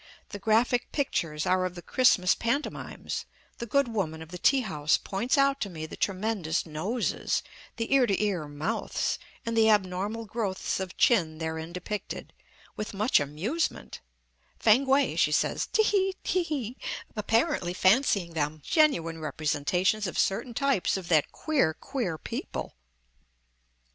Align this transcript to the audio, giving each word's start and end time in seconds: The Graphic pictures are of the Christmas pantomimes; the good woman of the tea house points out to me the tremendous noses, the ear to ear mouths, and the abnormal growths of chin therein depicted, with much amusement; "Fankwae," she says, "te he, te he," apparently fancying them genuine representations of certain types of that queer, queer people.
The 0.29 0.39
Graphic 0.39 0.91
pictures 0.91 1.45
are 1.45 1.63
of 1.63 1.75
the 1.75 1.83
Christmas 1.83 2.33
pantomimes; 2.33 3.25
the 3.59 3.67
good 3.67 3.87
woman 3.87 4.23
of 4.23 4.29
the 4.29 4.39
tea 4.39 4.61
house 4.61 4.97
points 4.97 5.37
out 5.37 5.61
to 5.61 5.69
me 5.69 5.85
the 5.85 5.95
tremendous 5.95 6.65
noses, 6.65 7.43
the 7.77 7.93
ear 7.93 8.07
to 8.07 8.19
ear 8.19 8.47
mouths, 8.47 9.19
and 9.45 9.55
the 9.55 9.69
abnormal 9.69 10.25
growths 10.25 10.79
of 10.79 10.97
chin 10.97 11.37
therein 11.37 11.71
depicted, 11.71 12.33
with 12.75 12.95
much 12.95 13.19
amusement; 13.19 13.99
"Fankwae," 14.57 15.15
she 15.17 15.31
says, 15.31 15.67
"te 15.67 15.83
he, 15.83 16.15
te 16.23 16.41
he," 16.41 16.77
apparently 17.15 17.71
fancying 17.75 18.33
them 18.33 18.59
genuine 18.65 19.19
representations 19.21 20.07
of 20.07 20.17
certain 20.17 20.55
types 20.55 20.97
of 20.97 21.09
that 21.09 21.31
queer, 21.31 21.75
queer 21.75 22.17
people. 22.17 22.73